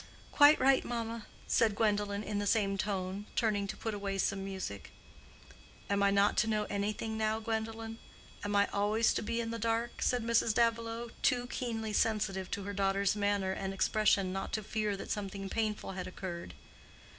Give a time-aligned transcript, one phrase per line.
[0.31, 4.89] "Quite right, mamma," said Gwendolen, in the same tone, turning to put away some music.
[5.91, 7.99] "Am I not to know anything now, Gwendolen?
[8.43, 10.55] Am I always to be in the dark?" said Mrs.
[10.55, 15.49] Davilow, too keenly sensitive to her daughter's manner and expression not to fear that something
[15.49, 16.55] painful had occurred.